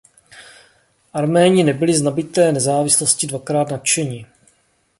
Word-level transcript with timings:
Arméni 1.13 1.63
nebyli 1.63 1.93
z 1.97 2.01
nabyté 2.01 2.51
nezávislosti 2.51 3.27
dvakrát 3.27 3.69
nadšeni. 3.71 4.25